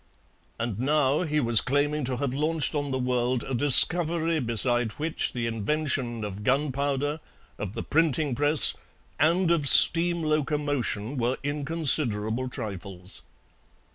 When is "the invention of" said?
5.31-6.43